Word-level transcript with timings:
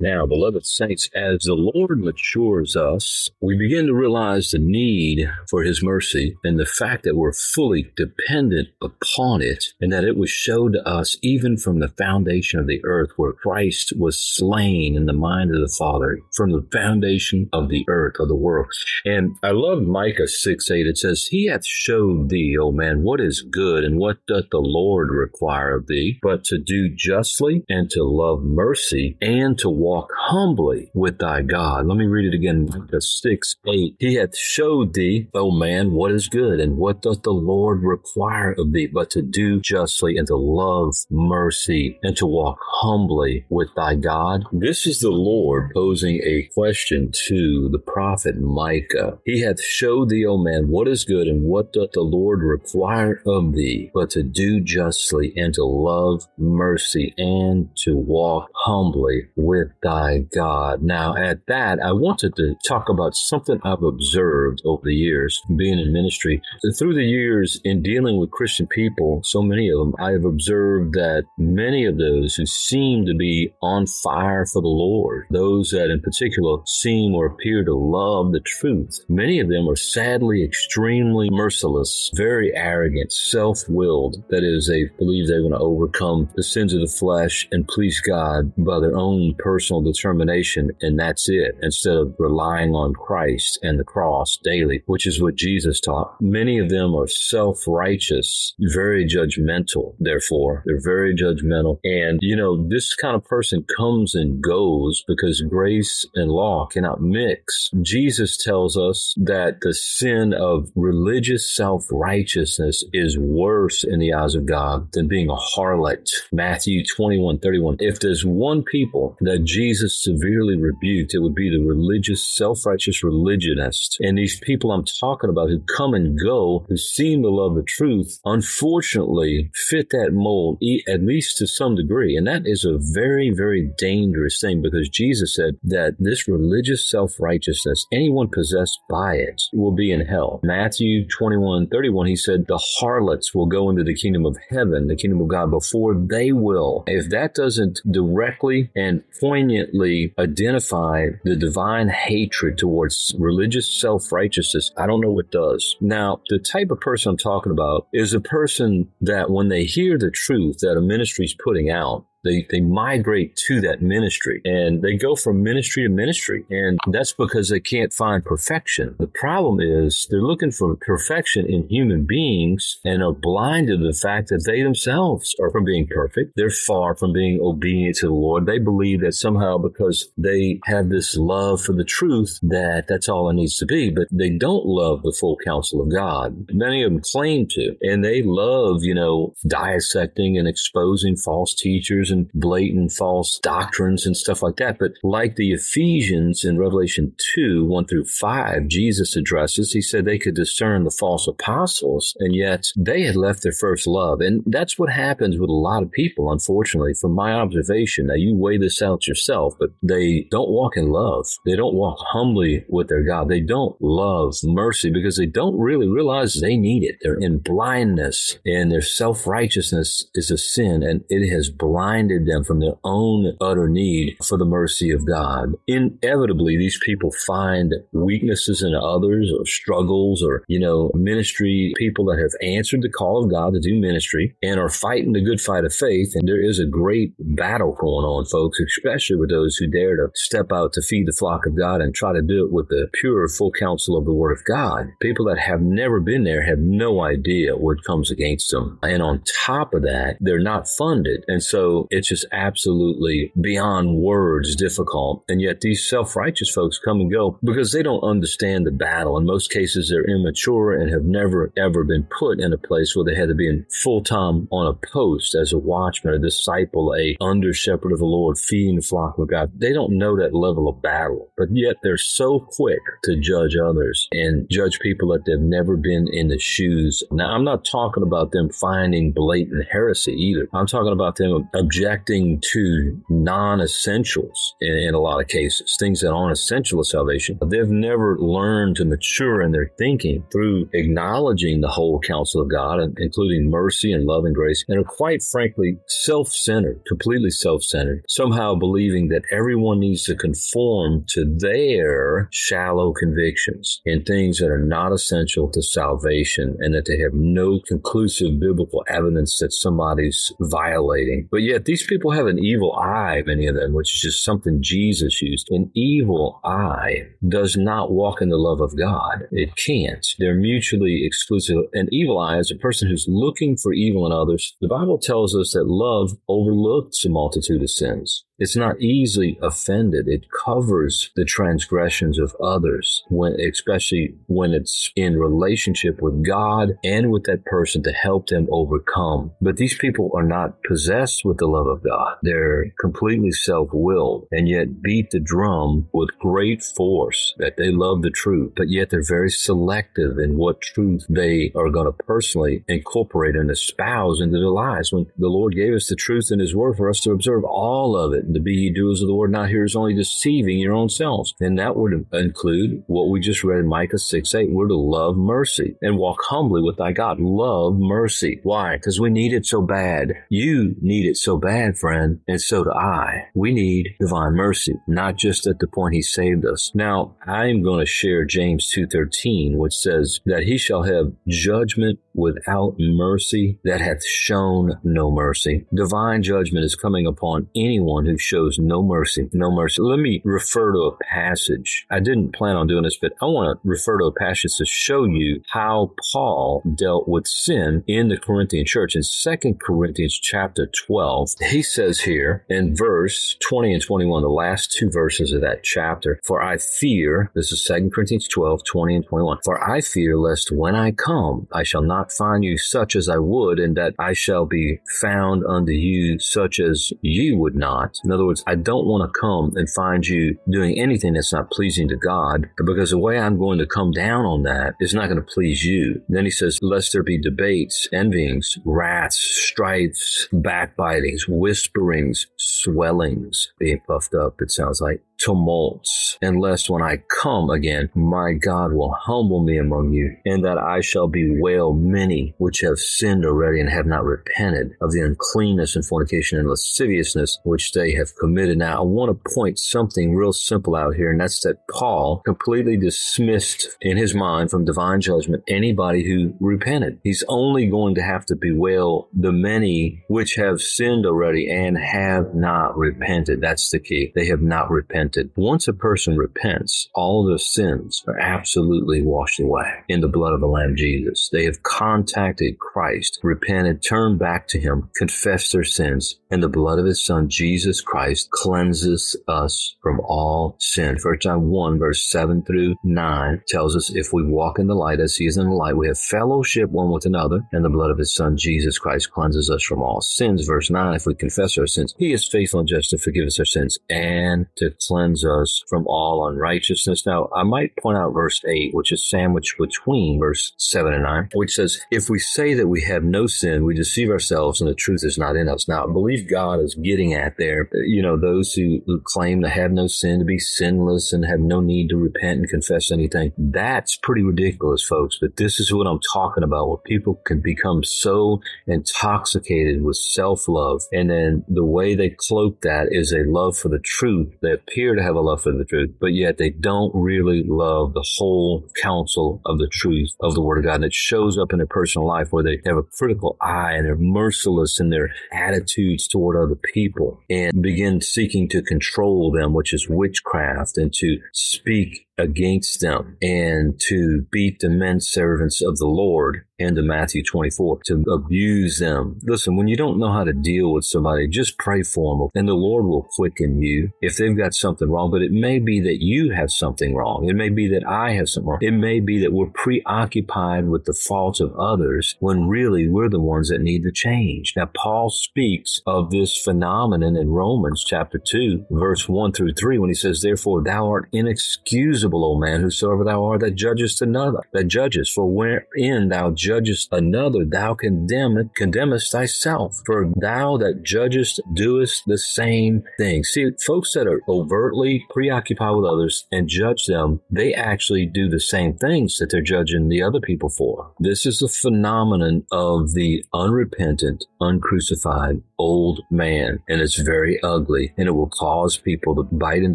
Now, 0.00 0.24
beloved 0.24 0.64
saints, 0.64 1.10
as 1.14 1.42
the 1.42 1.52
Lord 1.54 2.00
matures 2.00 2.74
us, 2.74 3.28
we 3.38 3.54
begin 3.54 3.86
to 3.86 3.92
realize 3.92 4.50
the 4.50 4.58
need 4.58 5.30
for 5.46 5.62
His 5.62 5.82
mercy 5.82 6.38
and 6.42 6.58
the 6.58 6.64
fact 6.64 7.04
that 7.04 7.16
we're 7.16 7.34
fully 7.34 7.92
dependent 7.96 8.68
upon 8.80 9.42
it 9.42 9.74
and 9.78 9.92
that 9.92 10.04
it 10.04 10.16
was 10.16 10.30
showed 10.30 10.72
to 10.72 10.88
us 10.88 11.18
even 11.20 11.58
from 11.58 11.80
the 11.80 11.88
foundation 11.88 12.58
of 12.58 12.66
the 12.66 12.80
earth 12.82 13.10
where 13.16 13.34
Christ 13.34 13.92
was 13.98 14.18
slain 14.18 14.96
in 14.96 15.04
the 15.04 15.12
mind 15.12 15.54
of 15.54 15.60
the 15.60 15.74
Father 15.78 16.20
from 16.34 16.52
the 16.52 16.66
foundation 16.72 17.50
of 17.52 17.68
the 17.68 17.84
earth, 17.86 18.14
of 18.18 18.28
the 18.28 18.34
world. 18.34 18.72
And 19.04 19.36
I 19.42 19.50
love 19.50 19.82
Micah 19.82 20.28
6 20.28 20.70
8. 20.70 20.86
It 20.86 20.96
says, 20.96 21.26
He 21.26 21.48
hath 21.48 21.66
showed 21.66 22.30
thee, 22.30 22.56
O 22.58 22.72
man, 22.72 23.02
what 23.02 23.20
is 23.20 23.42
good 23.42 23.84
and 23.84 23.98
what 23.98 24.24
doth 24.26 24.46
the 24.50 24.60
Lord 24.60 25.10
require 25.10 25.76
of 25.76 25.88
thee, 25.88 26.18
but 26.22 26.44
to 26.44 26.56
do 26.56 26.88
justly 26.88 27.64
and 27.68 27.90
to 27.90 28.02
love 28.02 28.42
mercy 28.42 29.18
and 29.20 29.58
to 29.58 29.68
walk 29.68 29.89
walk 29.90 30.12
humbly 30.16 30.90
with 30.94 31.18
thy 31.18 31.42
God. 31.42 31.86
Let 31.86 31.96
me 31.96 32.06
read 32.06 32.32
it 32.32 32.36
again. 32.36 32.68
Micah 32.70 33.00
6 33.00 33.56
8. 33.66 33.96
He 33.98 34.14
hath 34.14 34.36
showed 34.36 34.94
thee, 34.94 35.28
O 35.34 35.50
man, 35.50 35.92
what 35.92 36.12
is 36.12 36.28
good, 36.28 36.60
and 36.60 36.76
what 36.76 37.02
doth 37.02 37.22
the 37.22 37.32
Lord 37.32 37.82
require 37.82 38.52
of 38.56 38.72
thee, 38.72 38.86
but 38.86 39.10
to 39.10 39.22
do 39.22 39.60
justly 39.60 40.16
and 40.16 40.28
to 40.28 40.36
love 40.36 40.94
mercy 41.10 41.98
and 42.04 42.16
to 42.16 42.26
walk 42.26 42.58
humbly 42.82 43.46
with 43.48 43.68
thy 43.74 43.96
God. 43.96 44.44
This 44.52 44.86
is 44.86 45.00
the 45.00 45.10
Lord 45.10 45.72
posing 45.74 46.20
a 46.22 46.48
question 46.54 47.10
to 47.26 47.68
the 47.72 47.80
prophet 47.80 48.40
Micah. 48.40 49.18
He 49.24 49.40
hath 49.40 49.60
showed 49.60 50.10
thee, 50.10 50.24
O 50.24 50.38
man, 50.38 50.68
what 50.68 50.86
is 50.86 51.04
good, 51.04 51.26
and 51.26 51.42
what 51.42 51.72
doth 51.72 51.92
the 51.92 52.02
Lord 52.02 52.42
require 52.42 53.22
of 53.26 53.54
thee, 53.54 53.90
but 53.92 54.10
to 54.10 54.22
do 54.22 54.60
justly 54.60 55.32
and 55.36 55.52
to 55.54 55.64
love 55.64 56.28
mercy 56.38 57.12
and 57.18 57.68
to 57.78 57.96
walk 57.96 58.50
humbly 58.54 59.28
with 59.34 59.68
thy 59.82 60.24
God. 60.34 60.82
Now, 60.82 61.16
at 61.16 61.46
that, 61.46 61.78
I 61.80 61.92
wanted 61.92 62.36
to 62.36 62.54
talk 62.66 62.88
about 62.88 63.14
something 63.14 63.60
I've 63.64 63.82
observed 63.82 64.62
over 64.64 64.82
the 64.84 64.94
years 64.94 65.40
being 65.56 65.78
in 65.78 65.92
ministry. 65.92 66.42
Through 66.78 66.94
the 66.94 67.04
years, 67.04 67.60
in 67.64 67.82
dealing 67.82 68.18
with 68.18 68.30
Christian 68.30 68.66
people, 68.66 69.22
so 69.24 69.42
many 69.42 69.70
of 69.70 69.78
them, 69.78 69.94
I 69.98 70.12
have 70.12 70.24
observed 70.24 70.94
that 70.94 71.24
many 71.38 71.84
of 71.86 71.98
those 71.98 72.34
who 72.34 72.46
seem 72.46 73.06
to 73.06 73.14
be 73.14 73.52
on 73.62 73.86
fire 73.86 74.46
for 74.46 74.62
the 74.62 74.68
Lord, 74.68 75.26
those 75.30 75.70
that 75.70 75.90
in 75.90 76.00
particular 76.00 76.58
seem 76.66 77.14
or 77.14 77.26
appear 77.26 77.64
to 77.64 77.74
love 77.74 78.32
the 78.32 78.40
truth, 78.40 79.00
many 79.08 79.40
of 79.40 79.48
them 79.48 79.68
are 79.68 79.76
sadly 79.76 80.44
extremely 80.44 81.28
merciless, 81.30 82.10
very 82.14 82.54
arrogant, 82.54 83.12
self 83.12 83.68
willed. 83.68 84.22
That 84.30 84.44
is, 84.44 84.68
they 84.68 84.84
believe 84.98 85.26
they're 85.26 85.40
going 85.40 85.52
to 85.52 85.58
overcome 85.58 86.30
the 86.36 86.42
sins 86.42 86.74
of 86.74 86.80
the 86.80 86.86
flesh 86.86 87.48
and 87.52 87.66
please 87.66 88.00
God 88.00 88.52
by 88.56 88.80
their 88.80 88.96
own 88.96 89.34
personal 89.38 89.69
personal 89.70 89.92
determination 89.92 90.70
and 90.80 90.98
that's 90.98 91.28
it 91.28 91.56
instead 91.62 91.96
of 91.96 92.14
relying 92.18 92.74
on 92.74 92.92
Christ 92.92 93.58
and 93.62 93.78
the 93.78 93.84
cross 93.84 94.38
daily, 94.42 94.82
which 94.86 95.06
is 95.06 95.22
what 95.22 95.36
Jesus 95.36 95.80
taught. 95.80 96.16
Many 96.20 96.58
of 96.58 96.70
them 96.70 96.94
are 96.94 97.06
self-righteous, 97.06 98.54
very 98.58 99.06
judgmental. 99.06 99.94
Therefore, 100.00 100.64
they're 100.66 100.80
very 100.82 101.14
judgmental. 101.14 101.78
And, 101.84 102.18
you 102.20 102.34
know, 102.34 102.66
this 102.68 102.94
kind 102.96 103.14
of 103.14 103.24
person 103.24 103.64
comes 103.76 104.14
and 104.14 104.42
goes 104.42 105.04
because 105.06 105.42
grace 105.42 106.04
and 106.14 106.30
law 106.30 106.66
cannot 106.66 107.00
mix. 107.00 107.70
Jesus 107.80 108.36
tells 108.36 108.76
us 108.76 109.14
that 109.18 109.60
the 109.60 109.74
sin 109.74 110.34
of 110.34 110.68
religious 110.74 111.54
self-righteousness 111.54 112.84
is 112.92 113.16
worse 113.18 113.84
in 113.84 114.00
the 114.00 114.12
eyes 114.12 114.34
of 114.34 114.46
God 114.46 114.92
than 114.92 115.06
being 115.06 115.30
a 115.30 115.36
harlot. 115.36 116.08
Matthew 116.32 116.82
21, 116.84 117.38
31. 117.38 117.76
If 117.78 118.00
there's 118.00 118.24
one 118.24 118.64
people 118.64 119.16
that 119.20 119.44
Jesus 119.44 119.59
severely 119.68 120.56
rebuked, 120.56 121.14
it 121.14 121.18
would 121.18 121.34
be 121.34 121.50
the 121.50 121.64
religious, 121.64 122.26
self 122.26 122.64
righteous 122.64 123.02
religionists. 123.02 123.98
And 124.00 124.16
these 124.16 124.38
people 124.40 124.72
I'm 124.72 124.84
talking 124.84 125.30
about 125.30 125.50
who 125.50 125.60
come 125.76 125.94
and 125.94 126.18
go, 126.18 126.64
who 126.68 126.76
seem 126.76 127.22
to 127.22 127.28
love 127.28 127.54
the 127.54 127.62
truth, 127.62 128.20
unfortunately 128.24 129.50
fit 129.68 129.90
that 129.90 130.12
mold, 130.12 130.62
at 130.88 131.02
least 131.02 131.38
to 131.38 131.46
some 131.46 131.74
degree. 131.74 132.16
And 132.16 132.26
that 132.26 132.42
is 132.44 132.64
a 132.64 132.78
very, 132.78 133.30
very 133.30 133.70
dangerous 133.78 134.40
thing 134.40 134.62
because 134.62 134.88
Jesus 134.88 135.34
said 135.34 135.56
that 135.64 135.96
this 135.98 136.28
religious 136.28 136.88
self 136.88 137.14
righteousness, 137.18 137.86
anyone 137.92 138.28
possessed 138.28 138.78
by 138.88 139.16
it, 139.16 139.42
will 139.52 139.72
be 139.72 139.92
in 139.92 140.06
hell. 140.06 140.40
Matthew 140.42 141.06
21 141.06 141.68
31, 141.68 142.06
he 142.06 142.16
said, 142.16 142.46
The 142.46 142.58
harlots 142.80 143.34
will 143.34 143.46
go 143.46 143.70
into 143.70 143.84
the 143.84 143.94
kingdom 143.94 144.24
of 144.24 144.36
heaven, 144.50 144.86
the 144.86 144.96
kingdom 144.96 145.20
of 145.20 145.28
God, 145.28 145.50
before 145.50 145.94
they 145.94 146.32
will. 146.32 146.84
If 146.86 147.10
that 147.10 147.34
doesn't 147.34 147.80
directly 147.90 148.70
and 148.76 149.02
point 149.20 149.49
poignantly 149.50 150.14
identify 150.18 151.08
the 151.24 151.36
divine 151.36 151.88
hatred 151.88 152.58
towards 152.58 153.14
religious 153.18 153.68
self 153.68 154.10
righteousness, 154.12 154.70
I 154.76 154.86
don't 154.86 155.00
know 155.00 155.10
what 155.10 155.30
does. 155.30 155.76
Now, 155.80 156.20
the 156.28 156.38
type 156.38 156.70
of 156.70 156.80
person 156.80 157.10
I'm 157.10 157.16
talking 157.16 157.52
about 157.52 157.88
is 157.92 158.14
a 158.14 158.20
person 158.20 158.88
that 159.00 159.30
when 159.30 159.48
they 159.48 159.64
hear 159.64 159.98
the 159.98 160.10
truth 160.10 160.58
that 160.58 160.76
a 160.76 160.80
ministry 160.80 161.24
is 161.24 161.34
putting 161.34 161.70
out, 161.70 162.06
they, 162.24 162.46
they 162.50 162.60
migrate 162.60 163.36
to 163.48 163.60
that 163.62 163.82
ministry 163.82 164.40
and 164.44 164.82
they 164.82 164.96
go 164.96 165.16
from 165.16 165.42
ministry 165.42 165.84
to 165.84 165.88
ministry. 165.88 166.44
And 166.50 166.78
that's 166.88 167.12
because 167.12 167.48
they 167.48 167.60
can't 167.60 167.92
find 167.92 168.24
perfection. 168.24 168.96
The 168.98 169.06
problem 169.06 169.60
is 169.60 170.06
they're 170.10 170.22
looking 170.22 170.50
for 170.50 170.76
perfection 170.76 171.46
in 171.46 171.68
human 171.68 172.04
beings 172.04 172.78
and 172.84 173.02
are 173.02 173.12
blind 173.12 173.68
to 173.68 173.76
the 173.76 173.92
fact 173.92 174.28
that 174.28 174.44
they 174.46 174.62
themselves 174.62 175.34
are 175.40 175.50
from 175.50 175.64
being 175.64 175.86
perfect. 175.86 176.32
They're 176.36 176.50
far 176.50 176.94
from 176.96 177.12
being 177.12 177.40
obedient 177.40 177.96
to 177.96 178.06
the 178.06 178.12
Lord. 178.12 178.46
They 178.46 178.58
believe 178.58 179.00
that 179.00 179.14
somehow 179.14 179.58
because 179.58 180.10
they 180.16 180.60
have 180.64 180.88
this 180.88 181.16
love 181.16 181.60
for 181.62 181.72
the 181.72 181.84
truth 181.84 182.38
that 182.42 182.86
that's 182.88 183.08
all 183.08 183.30
it 183.30 183.34
needs 183.34 183.56
to 183.58 183.66
be, 183.66 183.90
but 183.90 184.08
they 184.10 184.30
don't 184.30 184.66
love 184.66 185.02
the 185.02 185.16
full 185.18 185.36
counsel 185.44 185.80
of 185.80 185.90
God. 185.90 186.46
Many 186.52 186.82
of 186.82 186.92
them 186.92 187.02
claim 187.02 187.46
to, 187.50 187.76
and 187.82 188.04
they 188.04 188.22
love, 188.22 188.82
you 188.82 188.94
know, 188.94 189.34
dissecting 189.46 190.38
and 190.38 190.48
exposing 190.48 191.16
false 191.16 191.54
teachers 191.54 192.09
and 192.10 192.30
blatant 192.34 192.92
false 192.92 193.38
doctrines 193.42 194.06
and 194.06 194.16
stuff 194.16 194.42
like 194.42 194.56
that. 194.56 194.78
But 194.78 194.92
like 195.02 195.36
the 195.36 195.52
Ephesians 195.52 196.44
in 196.44 196.58
Revelation 196.58 197.14
2, 197.34 197.64
1 197.66 197.86
through 197.86 198.06
5, 198.06 198.68
Jesus 198.68 199.16
addresses, 199.16 199.72
he 199.72 199.80
said 199.80 200.04
they 200.04 200.18
could 200.18 200.34
discern 200.34 200.84
the 200.84 200.90
false 200.90 201.26
apostles, 201.26 202.14
and 202.18 202.34
yet 202.34 202.66
they 202.76 203.02
had 203.02 203.16
left 203.16 203.42
their 203.42 203.52
first 203.52 203.86
love. 203.86 204.20
And 204.20 204.42
that's 204.46 204.78
what 204.78 204.90
happens 204.90 205.38
with 205.38 205.50
a 205.50 205.54
lot 205.54 205.82
of 205.82 205.90
people, 205.90 206.32
unfortunately, 206.32 206.94
from 206.94 207.12
my 207.12 207.32
observation. 207.32 208.06
Now, 208.06 208.14
you 208.14 208.36
weigh 208.36 208.58
this 208.58 208.82
out 208.82 209.06
yourself, 209.06 209.54
but 209.58 209.70
they 209.82 210.26
don't 210.30 210.50
walk 210.50 210.76
in 210.76 210.90
love. 210.90 211.26
They 211.44 211.56
don't 211.56 211.74
walk 211.74 211.98
humbly 212.00 212.64
with 212.68 212.88
their 212.88 213.02
God. 213.02 213.28
They 213.28 213.40
don't 213.40 213.80
love 213.80 214.34
mercy 214.42 214.90
because 214.90 215.16
they 215.16 215.26
don't 215.26 215.58
really 215.58 215.88
realize 215.88 216.34
they 216.34 216.56
need 216.56 216.84
it. 216.84 216.96
They're 217.02 217.14
in 217.14 217.38
blindness, 217.38 218.38
and 218.44 218.70
their 218.70 218.82
self 218.82 219.26
righteousness 219.26 220.06
is 220.14 220.30
a 220.30 220.38
sin, 220.38 220.82
and 220.82 221.04
it 221.08 221.28
has 221.30 221.50
blinded 221.50 221.99
reminded 222.00 222.26
them 222.26 222.44
from 222.44 222.60
their 222.60 222.74
own 222.84 223.36
utter 223.40 223.68
need 223.68 224.16
for 224.24 224.38
the 224.38 224.44
mercy 224.44 224.90
of 224.90 225.06
God. 225.06 225.54
Inevitably, 225.66 226.56
these 226.56 226.78
people 226.84 227.10
find 227.26 227.74
weaknesses 227.92 228.62
in 228.62 228.74
others 228.74 229.32
or 229.36 229.44
struggles 229.46 230.22
or, 230.22 230.44
you 230.48 230.58
know, 230.58 230.90
ministry 230.94 231.72
people 231.76 232.06
that 232.06 232.18
have 232.18 232.32
answered 232.42 232.82
the 232.82 232.88
call 232.88 233.22
of 233.22 233.30
God 233.30 233.52
to 233.54 233.60
do 233.60 233.78
ministry 233.78 234.34
and 234.42 234.58
are 234.58 234.68
fighting 234.68 235.12
the 235.12 235.20
good 235.20 235.40
fight 235.40 235.64
of 235.64 235.74
faith. 235.74 236.12
And 236.14 236.28
there 236.28 236.42
is 236.42 236.58
a 236.58 236.66
great 236.66 237.14
battle 237.18 237.76
going 237.78 238.04
on, 238.04 238.24
folks, 238.26 238.60
especially 238.60 239.16
with 239.16 239.30
those 239.30 239.56
who 239.56 239.66
dare 239.66 239.96
to 239.96 240.08
step 240.14 240.52
out 240.52 240.72
to 240.74 240.82
feed 240.82 241.06
the 241.06 241.12
flock 241.12 241.46
of 241.46 241.56
God 241.56 241.80
and 241.80 241.94
try 241.94 242.12
to 242.12 242.22
do 242.22 242.44
it 242.44 242.52
with 242.52 242.68
the 242.68 242.88
pure, 243.00 243.28
full 243.28 243.52
counsel 243.52 243.96
of 243.96 244.04
the 244.04 244.14
Word 244.14 244.32
of 244.32 244.44
God. 244.44 244.86
People 245.00 245.26
that 245.26 245.38
have 245.38 245.60
never 245.60 246.00
been 246.00 246.24
there 246.24 246.42
have 246.42 246.58
no 246.58 247.02
idea 247.02 247.56
what 247.56 247.84
comes 247.84 248.10
against 248.10 248.50
them. 248.50 248.78
And 248.82 249.02
on 249.02 249.22
top 249.46 249.74
of 249.74 249.82
that, 249.82 250.16
they're 250.20 250.40
not 250.40 250.68
funded. 250.68 251.24
And 251.28 251.42
so 251.42 251.88
it's 251.90 252.08
just 252.08 252.26
absolutely 252.32 253.32
beyond 253.40 253.96
words 253.96 254.56
difficult. 254.56 255.24
And 255.28 255.40
yet 255.40 255.60
these 255.60 255.88
self-righteous 255.88 256.50
folks 256.50 256.78
come 256.78 257.00
and 257.00 257.12
go 257.12 257.38
because 257.42 257.72
they 257.72 257.82
don't 257.82 258.02
understand 258.02 258.66
the 258.66 258.70
battle. 258.70 259.18
In 259.18 259.26
most 259.26 259.50
cases, 259.50 259.90
they're 259.90 260.04
immature 260.04 260.72
and 260.72 260.90
have 260.90 261.04
never 261.04 261.52
ever 261.56 261.84
been 261.84 262.04
put 262.18 262.40
in 262.40 262.52
a 262.52 262.58
place 262.58 262.94
where 262.94 263.04
they 263.04 263.14
had 263.14 263.28
to 263.28 263.34
be 263.34 263.48
in 263.48 263.66
full 263.82 264.02
time 264.02 264.48
on 264.50 264.66
a 264.66 264.72
post 264.72 265.34
as 265.34 265.52
a 265.52 265.58
watchman, 265.58 266.14
a 266.14 266.18
disciple, 266.18 266.94
a 266.94 267.16
under 267.20 267.52
shepherd 267.52 267.92
of 267.92 267.98
the 267.98 268.04
Lord, 268.04 268.38
feeding 268.38 268.76
the 268.76 268.82
flock 268.82 269.18
of 269.18 269.28
God. 269.28 269.52
They 269.56 269.72
don't 269.72 269.98
know 269.98 270.16
that 270.16 270.34
level 270.34 270.68
of 270.68 270.82
battle, 270.82 271.30
but 271.36 271.48
yet 271.52 271.76
they're 271.82 271.96
so 271.96 272.40
quick 272.40 272.80
to 273.04 273.20
judge 273.20 273.56
others 273.56 274.08
and 274.12 274.46
judge 274.50 274.78
people 274.80 275.08
that 275.08 275.24
they've 275.26 275.38
never 275.38 275.76
been 275.76 276.08
in 276.12 276.28
the 276.28 276.38
shoes. 276.38 277.02
Now, 277.10 277.32
I'm 277.32 277.44
not 277.44 277.64
talking 277.64 278.02
about 278.02 278.32
them 278.32 278.50
finding 278.50 279.12
blatant 279.12 279.66
heresy 279.70 280.12
either. 280.12 280.48
I'm 280.52 280.66
talking 280.66 280.92
about 280.92 281.16
them 281.16 281.48
objecting 281.80 282.38
to 282.52 283.02
non-essentials 283.08 284.54
in, 284.60 284.76
in 284.76 284.94
a 284.94 284.98
lot 284.98 285.20
of 285.20 285.28
cases, 285.28 285.76
things 285.78 286.00
that 286.00 286.12
aren't 286.12 286.32
essential 286.32 286.82
to 286.82 286.84
salvation. 286.84 287.38
They've 287.46 287.68
never 287.68 288.18
learned 288.18 288.76
to 288.76 288.84
mature 288.84 289.40
in 289.40 289.52
their 289.52 289.70
thinking 289.78 290.22
through 290.30 290.68
acknowledging 290.74 291.60
the 291.60 291.68
whole 291.68 291.98
counsel 292.00 292.42
of 292.42 292.50
God, 292.50 292.80
including 292.98 293.50
mercy 293.50 293.92
and 293.92 294.04
love 294.04 294.24
and 294.26 294.34
grace, 294.34 294.62
and 294.68 294.78
are 294.78 294.84
quite 294.84 295.22
frankly 295.22 295.78
self-centered, 295.88 296.82
completely 296.86 297.30
self-centered, 297.30 298.04
somehow 298.08 298.54
believing 298.54 299.08
that 299.08 299.24
everyone 299.30 299.80
needs 299.80 300.04
to 300.04 300.14
conform 300.14 301.04
to 301.08 301.24
their 301.38 302.28
shallow 302.30 302.92
convictions 302.92 303.80
in 303.86 304.04
things 304.04 304.38
that 304.38 304.50
are 304.50 304.58
not 304.58 304.92
essential 304.92 305.48
to 305.50 305.62
salvation 305.62 306.56
and 306.60 306.74
that 306.74 306.84
they 306.86 306.98
have 306.98 307.14
no 307.14 307.58
conclusive 307.66 308.38
biblical 308.38 308.84
evidence 308.88 309.38
that 309.38 309.52
somebody's 309.52 310.30
violating. 310.40 311.26
But 311.30 311.38
yet 311.38 311.64
these 311.70 311.86
people 311.86 312.10
have 312.10 312.26
an 312.26 312.44
evil 312.44 312.72
eye, 312.72 313.22
many 313.24 313.46
of 313.46 313.54
them, 313.54 313.74
which 313.74 313.94
is 313.94 314.00
just 314.00 314.24
something 314.24 314.60
Jesus 314.60 315.22
used. 315.22 315.46
An 315.52 315.70
evil 315.72 316.40
eye 316.42 317.06
does 317.28 317.56
not 317.56 317.92
walk 317.92 318.20
in 318.20 318.28
the 318.28 318.36
love 318.36 318.60
of 318.60 318.76
God. 318.76 319.28
It 319.30 319.54
can't. 319.54 320.04
They're 320.18 320.34
mutually 320.34 321.06
exclusive. 321.06 321.58
An 321.72 321.86
evil 321.92 322.18
eye 322.18 322.38
is 322.38 322.50
a 322.50 322.56
person 322.56 322.88
who's 322.88 323.06
looking 323.06 323.56
for 323.56 323.72
evil 323.72 324.04
in 324.04 324.10
others. 324.10 324.56
The 324.60 324.66
Bible 324.66 324.98
tells 324.98 325.36
us 325.36 325.52
that 325.52 325.68
love 325.68 326.18
overlooks 326.26 327.04
a 327.04 327.08
multitude 327.08 327.62
of 327.62 327.70
sins. 327.70 328.24
It's 328.40 328.56
not 328.56 328.80
easily 328.80 329.38
offended. 329.42 330.08
It 330.08 330.26
covers 330.44 331.10
the 331.14 331.26
transgressions 331.26 332.18
of 332.18 332.34
others 332.42 333.04
when, 333.08 333.38
especially 333.38 334.14
when 334.28 334.54
it's 334.54 334.90
in 334.96 335.18
relationship 335.18 336.00
with 336.00 336.24
God 336.24 336.70
and 336.82 337.10
with 337.10 337.24
that 337.24 337.44
person 337.44 337.82
to 337.82 337.92
help 337.92 338.28
them 338.28 338.48
overcome. 338.50 339.32
But 339.42 339.58
these 339.58 339.76
people 339.76 340.10
are 340.14 340.24
not 340.24 340.62
possessed 340.62 341.22
with 341.22 341.36
the 341.36 341.46
love 341.46 341.66
of 341.66 341.84
God. 341.84 342.16
They're 342.22 342.72
completely 342.80 343.30
self-willed 343.30 344.26
and 344.32 344.48
yet 344.48 344.80
beat 344.80 345.10
the 345.10 345.20
drum 345.20 345.88
with 345.92 346.18
great 346.18 346.62
force 346.62 347.34
that 347.36 347.58
they 347.58 347.70
love 347.70 348.00
the 348.00 348.10
truth, 348.10 348.54
but 348.56 348.70
yet 348.70 348.88
they're 348.88 349.04
very 349.06 349.30
selective 349.30 350.18
in 350.18 350.38
what 350.38 350.62
truth 350.62 351.04
they 351.10 351.52
are 351.54 351.68
going 351.68 351.86
to 351.86 351.92
personally 351.92 352.64
incorporate 352.68 353.36
and 353.36 353.50
espouse 353.50 354.20
into 354.22 354.38
their 354.38 354.48
lives. 354.48 354.92
When 354.92 355.06
the 355.18 355.28
Lord 355.28 355.54
gave 355.54 355.74
us 355.74 355.88
the 355.88 355.96
truth 355.96 356.28
in 356.30 356.38
His 356.38 356.56
Word 356.56 356.78
for 356.78 356.88
us 356.88 357.00
to 357.00 357.12
observe 357.12 357.44
all 357.44 357.96
of 357.96 358.14
it 358.14 358.29
to 358.34 358.40
be 358.40 358.52
ye 358.52 358.72
doers 358.72 359.02
of 359.02 359.08
the 359.08 359.14
word, 359.14 359.32
not 359.32 359.48
hearers 359.48 359.76
only 359.76 359.94
deceiving 359.94 360.58
your 360.58 360.74
own 360.74 360.88
selves. 360.88 361.34
And 361.40 361.58
that 361.58 361.76
would 361.76 362.06
include 362.12 362.84
what 362.86 363.08
we 363.08 363.20
just 363.20 363.44
read 363.44 363.60
in 363.60 363.66
Micah 363.66 363.98
6 363.98 364.34
8. 364.34 364.50
We're 364.50 364.68
to 364.68 364.76
love 364.76 365.16
mercy 365.16 365.76
and 365.82 365.98
walk 365.98 366.18
humbly 366.28 366.62
with 366.62 366.76
thy 366.76 366.92
God. 366.92 367.20
Love 367.20 367.78
mercy. 367.78 368.40
Why? 368.42 368.76
Because 368.76 369.00
we 369.00 369.10
need 369.10 369.32
it 369.32 369.46
so 369.46 369.62
bad. 369.62 370.12
You 370.28 370.76
need 370.80 371.06
it 371.06 371.16
so 371.16 371.38
bad, 371.38 371.78
friend, 371.78 372.20
and 372.28 372.40
so 372.40 372.64
do 372.64 372.72
I. 372.72 373.28
We 373.34 373.52
need 373.52 373.96
divine 374.00 374.34
mercy, 374.34 374.74
not 374.86 375.16
just 375.16 375.46
at 375.46 375.58
the 375.58 375.66
point 375.66 375.94
he 375.94 376.02
saved 376.02 376.44
us. 376.44 376.70
Now, 376.74 377.16
I'm 377.26 377.62
going 377.62 377.80
to 377.80 377.86
share 377.86 378.24
James 378.24 378.72
2.13, 378.74 379.56
which 379.56 379.74
says 379.74 380.20
that 380.26 380.44
he 380.44 380.58
shall 380.58 380.82
have 380.82 381.12
judgment 381.28 381.98
without 382.14 382.74
mercy 382.78 383.58
that 383.64 383.80
hath 383.80 384.04
shown 384.04 384.78
no 384.82 385.10
mercy. 385.10 385.66
Divine 385.74 386.22
judgment 386.22 386.64
is 386.64 386.74
coming 386.74 387.06
upon 387.06 387.48
anyone 387.54 388.06
who 388.06 388.18
shows 388.20 388.58
no 388.58 388.82
mercy, 388.82 389.28
no 389.32 389.50
mercy. 389.50 389.82
Let 389.82 389.98
me 389.98 390.20
refer 390.24 390.72
to 390.72 390.80
a 390.80 390.96
passage. 390.96 391.86
I 391.90 392.00
didn't 392.00 392.34
plan 392.34 392.56
on 392.56 392.66
doing 392.66 392.84
this, 392.84 392.98
but 393.00 393.12
I 393.20 393.26
want 393.26 393.60
to 393.62 393.68
refer 393.68 393.98
to 393.98 394.06
a 394.06 394.12
passage 394.12 394.56
to 394.58 394.66
show 394.66 395.04
you 395.04 395.42
how 395.50 395.94
Paul 396.12 396.62
dealt 396.74 397.08
with 397.08 397.26
sin 397.26 397.84
in 397.86 398.08
the 398.08 398.18
Corinthian 398.18 398.66
church. 398.66 398.94
In 398.94 399.02
2 399.02 399.54
Corinthians 399.54 400.18
chapter 400.18 400.66
12, 400.66 401.30
he 401.48 401.62
says 401.62 402.00
here 402.00 402.44
in 402.48 402.76
verse 402.76 403.36
20 403.48 403.74
and 403.74 403.82
21, 403.82 404.22
the 404.22 404.28
last 404.28 404.72
two 404.72 404.90
verses 404.90 405.32
of 405.32 405.40
that 405.40 405.62
chapter, 405.62 406.20
for 406.24 406.42
I 406.42 406.58
fear, 406.58 407.30
this 407.34 407.52
is 407.52 407.64
2 407.64 407.90
Corinthians 407.92 408.28
12, 408.28 408.64
20 408.64 408.96
and 408.96 409.06
21, 409.06 409.38
for 409.44 409.70
I 409.70 409.80
fear 409.80 410.16
lest 410.16 410.50
when 410.50 410.74
I 410.74 410.90
come, 410.92 411.46
I 411.52 411.62
shall 411.62 411.82
not 411.82 412.12
find 412.12 412.44
you 412.44 412.58
such 412.58 412.96
as 412.96 413.08
I 413.08 413.18
would, 413.18 413.58
and 413.58 413.76
that 413.76 413.94
I 413.98 414.12
shall 414.12 414.46
be 414.46 414.80
found 415.00 415.44
unto 415.46 415.72
you 415.72 416.18
such 416.18 416.60
as 416.60 416.92
ye 417.02 417.34
would 417.34 417.54
not. 417.54 417.98
In 418.04 418.12
other 418.12 418.26
words, 418.26 418.42
I 418.46 418.54
don't 418.54 418.86
want 418.86 419.12
to 419.12 419.20
come 419.20 419.52
and 419.56 419.68
find 419.70 420.06
you 420.06 420.38
doing 420.48 420.78
anything 420.80 421.14
that's 421.14 421.32
not 421.32 421.50
pleasing 421.50 421.88
to 421.88 421.96
God 421.96 422.48
because 422.64 422.90
the 422.90 422.98
way 422.98 423.18
I'm 423.18 423.38
going 423.38 423.58
to 423.58 423.66
come 423.66 423.90
down 423.90 424.24
on 424.24 424.42
that 424.44 424.74
is 424.80 424.94
not 424.94 425.06
going 425.06 425.16
to 425.16 425.22
please 425.22 425.64
you. 425.64 426.02
then 426.08 426.24
he 426.24 426.30
says, 426.30 426.58
lest 426.62 426.92
there 426.92 427.02
be 427.02 427.18
debates, 427.18 427.88
envyings, 427.92 428.58
wraths, 428.64 429.18
strifes, 429.18 430.28
backbitings, 430.32 431.28
whisperings, 431.28 432.26
swellings, 432.36 433.52
being 433.58 433.80
puffed 433.86 434.14
up, 434.14 434.40
it 434.40 434.50
sounds 434.50 434.80
like, 434.80 435.02
tumults, 435.20 436.18
unless 436.22 436.68
when 436.68 436.82
I 436.82 437.02
come 437.22 437.50
again, 437.50 437.90
my 437.94 438.32
God 438.32 438.72
will 438.72 438.92
humble 438.92 439.42
me 439.42 439.58
among 439.58 439.92
you, 439.92 440.16
and 440.24 440.44
that 440.44 440.58
I 440.58 440.80
shall 440.80 441.08
bewail 441.08 441.72
many 441.72 442.34
which 442.38 442.60
have 442.60 442.78
sinned 442.78 443.24
already 443.24 443.60
and 443.60 443.68
have 443.68 443.86
not 443.86 444.04
repented 444.04 444.76
of 444.80 444.92
the 444.92 445.00
uncleanness 445.00 445.76
and 445.76 445.84
fornication 445.84 446.38
and 446.38 446.48
lasciviousness 446.48 447.38
which 447.44 447.72
they 447.72 447.92
have 447.92 448.16
committed. 448.16 448.58
Now, 448.58 448.80
I 448.80 448.84
want 448.84 449.10
to 449.10 449.34
point 449.34 449.58
something 449.58 450.14
real 450.14 450.32
simple 450.32 450.74
out 450.74 450.94
here, 450.94 451.10
and 451.10 451.20
that's 451.20 451.40
that 451.42 451.66
Paul 451.70 452.22
completely 452.24 452.76
dismissed 452.76 453.76
in 453.80 453.96
his 453.96 454.14
mind 454.14 454.50
from 454.50 454.64
divine 454.64 455.00
judgment 455.00 455.44
anybody 455.48 456.04
who 456.04 456.34
repented. 456.40 456.98
He's 457.02 457.24
only 457.28 457.66
going 457.66 457.94
to 457.96 458.02
have 458.02 458.24
to 458.26 458.36
bewail 458.36 459.08
the 459.12 459.32
many 459.32 460.04
which 460.08 460.36
have 460.36 460.60
sinned 460.60 461.04
already 461.04 461.50
and 461.50 461.76
have 461.76 462.34
not 462.34 462.76
repented. 462.76 463.40
That's 463.40 463.70
the 463.70 463.80
key. 463.80 464.12
They 464.14 464.26
have 464.26 464.40
not 464.40 464.70
repented. 464.70 465.09
Once 465.36 465.68
a 465.68 465.72
person 465.72 466.16
repents, 466.16 466.88
all 466.94 467.26
their 467.26 467.38
sins 467.38 468.02
are 468.06 468.18
absolutely 468.18 469.02
washed 469.02 469.40
away 469.40 469.82
in 469.88 470.00
the 470.00 470.08
blood 470.08 470.32
of 470.32 470.40
the 470.40 470.46
Lamb 470.46 470.76
Jesus. 470.76 471.28
They 471.32 471.44
have 471.44 471.62
contacted 471.62 472.58
Christ, 472.58 473.18
repented, 473.22 473.82
turned 473.82 474.18
back 474.18 474.48
to 474.48 474.60
Him, 474.60 474.90
confessed 474.96 475.52
their 475.52 475.64
sins, 475.64 476.16
and 476.30 476.42
the 476.42 476.48
blood 476.48 476.78
of 476.78 476.86
His 476.86 477.04
Son, 477.04 477.28
Jesus 477.28 477.80
Christ, 477.80 478.30
cleanses 478.30 479.16
us 479.28 479.76
from 479.82 480.00
all 480.00 480.56
sin. 480.58 480.98
First 480.98 481.22
John 481.22 481.48
1 481.48 481.78
verse 481.78 482.08
7 482.10 482.44
through 482.44 482.76
9 482.84 483.42
tells 483.48 483.76
us 483.76 483.90
if 483.94 484.12
we 484.12 484.22
walk 484.22 484.58
in 484.58 484.66
the 484.66 484.74
light 484.74 485.00
as 485.00 485.16
he 485.16 485.26
is 485.26 485.36
in 485.36 485.48
the 485.48 485.54
light, 485.54 485.76
we 485.76 485.88
have 485.88 485.98
fellowship 485.98 486.70
one 486.70 486.90
with 486.90 487.06
another, 487.06 487.40
and 487.52 487.64
the 487.64 487.68
blood 487.70 487.90
of 487.90 487.98
his 487.98 488.14
son 488.14 488.36
Jesus 488.36 488.78
Christ 488.78 489.10
cleanses 489.10 489.50
us 489.50 489.62
from 489.62 489.82
all 489.82 490.00
sins. 490.00 490.46
Verse 490.46 490.70
9, 490.70 490.94
if 490.94 491.06
we 491.06 491.14
confess 491.14 491.58
our 491.58 491.66
sins, 491.66 491.94
he 491.98 492.12
is 492.12 492.28
faithful 492.28 492.60
and 492.60 492.68
just 492.68 492.90
to 492.90 492.98
forgive 492.98 493.26
us 493.26 493.38
our 493.38 493.44
sins 493.44 493.78
and 493.88 494.46
to 494.56 494.70
cleanse 494.86 494.99
cleanse 495.00 495.24
us 495.24 495.64
from 495.68 495.86
all 495.86 496.28
unrighteousness. 496.28 497.06
Now, 497.06 497.28
I 497.34 497.42
might 497.42 497.76
point 497.76 497.96
out 497.96 498.12
verse 498.12 498.40
8, 498.46 498.74
which 498.74 498.92
is 498.92 499.08
sandwiched 499.08 499.56
between 499.58 500.18
verse 500.18 500.52
7 500.58 500.92
and 500.92 501.04
9, 501.04 501.30
which 501.34 501.54
says, 501.54 501.80
If 501.90 502.10
we 502.10 502.18
say 502.18 502.54
that 502.54 502.68
we 502.68 502.82
have 502.82 503.02
no 503.02 503.26
sin, 503.26 503.64
we 503.64 503.74
deceive 503.74 504.10
ourselves 504.10 504.60
and 504.60 504.68
the 504.68 504.74
truth 504.74 505.00
is 505.02 505.16
not 505.16 505.36
in 505.36 505.48
us. 505.48 505.68
Now, 505.68 505.84
I 505.84 505.92
believe 505.92 506.30
God 506.30 506.60
is 506.60 506.74
getting 506.74 507.14
at 507.14 507.36
there, 507.38 507.68
you 507.72 508.02
know, 508.02 508.18
those 508.18 508.52
who, 508.52 508.82
who 508.86 509.00
claim 509.00 509.40
to 509.42 509.48
have 509.48 509.72
no 509.72 509.86
sin, 509.86 510.18
to 510.18 510.24
be 510.24 510.38
sinless 510.38 511.12
and 511.12 511.24
have 511.24 511.40
no 511.40 511.60
need 511.60 511.88
to 511.88 511.96
repent 511.96 512.40
and 512.40 512.48
confess 512.48 512.90
anything. 512.90 513.32
That's 513.38 513.96
pretty 513.96 514.22
ridiculous, 514.22 514.82
folks. 514.82 515.18
But 515.20 515.36
this 515.36 515.58
is 515.60 515.72
what 515.72 515.86
I'm 515.86 516.00
talking 516.12 516.44
about, 516.44 516.68
where 516.68 516.78
people 516.78 517.20
can 517.24 517.40
become 517.40 517.84
so 517.84 518.40
intoxicated 518.66 519.82
with 519.82 519.96
self 519.96 520.46
love. 520.48 520.82
And 520.92 521.10
then 521.10 521.44
the 521.48 521.64
way 521.64 521.94
they 521.94 522.10
cloak 522.10 522.60
that 522.62 522.88
is 522.90 523.12
a 523.12 523.24
love 523.24 523.56
for 523.56 523.68
the 523.68 523.78
truth. 523.78 524.34
They 524.42 524.52
appear 524.90 525.00
to 525.00 525.06
have 525.06 525.16
a 525.16 525.20
love 525.20 525.42
for 525.42 525.52
the 525.52 525.64
truth, 525.64 525.90
but 526.00 526.08
yet 526.08 526.38
they 526.38 526.50
don't 526.50 526.92
really 526.94 527.42
love 527.46 527.94
the 527.94 528.06
whole 528.16 528.68
counsel 528.82 529.40
of 529.46 529.58
the 529.58 529.68
truth 529.68 530.10
of 530.20 530.34
the 530.34 530.40
Word 530.40 530.58
of 530.58 530.64
God. 530.64 530.76
And 530.76 530.84
it 530.84 530.92
shows 530.92 531.38
up 531.38 531.52
in 531.52 531.58
their 531.58 531.66
personal 531.66 532.06
life 532.06 532.28
where 532.30 532.42
they 532.42 532.60
have 532.66 532.76
a 532.76 532.82
critical 532.82 533.36
eye 533.40 533.72
and 533.72 533.86
they're 533.86 533.96
merciless 533.96 534.80
in 534.80 534.90
their 534.90 535.10
attitudes 535.32 536.08
toward 536.08 536.36
other 536.36 536.56
people 536.56 537.20
and 537.30 537.62
begin 537.62 538.00
seeking 538.00 538.48
to 538.48 538.62
control 538.62 539.30
them, 539.30 539.52
which 539.52 539.72
is 539.72 539.88
witchcraft, 539.88 540.76
and 540.76 540.92
to 540.94 541.18
speak 541.32 542.06
against 542.20 542.80
them 542.80 543.16
and 543.22 543.80
to 543.88 544.26
beat 544.30 544.60
the 544.60 544.70
men 544.70 545.00
servants 545.00 545.62
of 545.62 545.78
the 545.78 545.86
Lord 545.86 546.44
into 546.60 546.82
Matthew 546.82 547.24
24 547.24 547.80
to 547.86 548.04
abuse 548.10 548.78
them. 548.78 549.18
Listen, 549.22 549.56
when 549.56 549.66
you 549.66 549.76
don't 549.76 549.98
know 549.98 550.12
how 550.12 550.24
to 550.24 550.32
deal 550.32 550.72
with 550.72 550.84
somebody, 550.84 551.26
just 551.26 551.58
pray 551.58 551.82
for 551.82 552.16
them 552.16 552.30
and 552.34 552.48
the 552.48 552.54
Lord 552.54 552.84
will 552.84 553.08
quicken 553.16 553.62
you 553.62 553.90
if 554.02 554.16
they've 554.16 554.36
got 554.36 554.54
something 554.54 554.88
wrong. 554.90 555.10
But 555.10 555.22
it 555.22 555.32
may 555.32 555.58
be 555.58 555.80
that 555.80 556.02
you 556.02 556.32
have 556.32 556.50
something 556.50 556.94
wrong. 556.94 557.28
It 557.28 557.34
may 557.34 557.48
be 557.48 557.66
that 557.68 557.86
I 557.86 558.12
have 558.12 558.28
something 558.28 558.50
wrong. 558.50 558.58
It 558.60 558.72
may 558.72 559.00
be 559.00 559.20
that 559.22 559.32
we're 559.32 559.46
preoccupied 559.46 560.68
with 560.68 560.84
the 560.84 560.92
faults 560.92 561.40
of 561.40 561.54
others 561.56 562.16
when 562.20 562.48
really 562.48 562.88
we're 562.88 563.08
the 563.08 563.20
ones 563.20 563.48
that 563.48 563.62
need 563.62 563.82
to 563.84 563.92
change. 563.92 564.52
Now, 564.56 564.70
Paul 564.76 565.08
speaks 565.08 565.80
of 565.86 566.10
this 566.10 566.36
phenomenon 566.36 567.16
in 567.16 567.30
Romans 567.30 567.84
chapter 567.86 568.18
2, 568.18 568.66
verse 568.70 569.08
1 569.08 569.32
through 569.32 569.54
3, 569.54 569.78
when 569.78 569.90
he 569.90 569.94
says, 569.94 570.20
Therefore, 570.20 570.62
thou 570.62 570.90
art 570.90 571.08
inexcusable, 571.12 572.09
O 572.14 572.38
man, 572.38 572.60
whosoever 572.60 573.04
thou 573.04 573.24
art 573.24 573.40
that 573.40 573.54
judgest 573.54 574.02
another, 574.02 574.40
that 574.52 574.68
judgest. 574.68 575.12
for 575.12 575.26
wherein 575.26 576.08
thou 576.08 576.30
judgest 576.30 576.88
another, 576.92 577.44
thou 577.44 577.74
condemn, 577.74 578.50
condemnest 578.54 579.12
thyself. 579.12 579.80
For 579.86 580.10
thou 580.16 580.56
that 580.58 580.82
judgest 580.82 581.40
doest 581.54 582.04
the 582.06 582.18
same 582.18 582.82
thing. 582.98 583.24
See, 583.24 583.50
folks 583.64 583.92
that 583.94 584.06
are 584.06 584.20
overtly 584.28 585.06
preoccupied 585.10 585.76
with 585.76 585.84
others 585.84 586.26
and 586.30 586.48
judge 586.48 586.86
them, 586.86 587.20
they 587.30 587.54
actually 587.54 588.06
do 588.06 588.28
the 588.28 588.40
same 588.40 588.76
things 588.76 589.18
that 589.18 589.30
they're 589.30 589.42
judging 589.42 589.88
the 589.88 590.02
other 590.02 590.20
people 590.20 590.48
for. 590.48 590.92
This 590.98 591.26
is 591.26 591.42
a 591.42 591.48
phenomenon 591.48 592.44
of 592.50 592.94
the 592.94 593.24
unrepentant, 593.32 594.24
uncrucified 594.40 595.42
old 595.58 596.00
man, 596.10 596.62
and 596.68 596.80
it's 596.80 596.96
very 596.96 597.40
ugly, 597.42 597.92
and 597.98 598.08
it 598.08 598.12
will 598.12 598.28
cause 598.30 598.78
people 598.78 599.14
to 599.14 599.22
bite 599.24 599.62
and 599.62 599.74